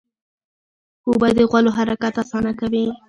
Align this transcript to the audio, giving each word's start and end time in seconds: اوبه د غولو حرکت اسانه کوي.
اوبه 1.07 1.27
د 1.37 1.39
غولو 1.49 1.71
حرکت 1.77 2.13
اسانه 2.23 2.51
کوي. 2.59 2.85